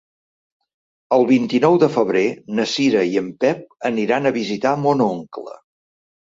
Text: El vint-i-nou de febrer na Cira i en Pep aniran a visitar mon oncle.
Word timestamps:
El 1.17 1.25
vint-i-nou 1.31 1.77
de 1.83 1.89
febrer 1.97 2.23
na 2.61 2.65
Cira 2.71 3.03
i 3.11 3.19
en 3.21 3.27
Pep 3.45 3.61
aniran 3.91 4.31
a 4.31 4.33
visitar 4.41 4.73
mon 4.87 5.07
oncle. 5.11 5.55